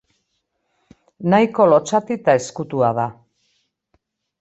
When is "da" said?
3.03-3.09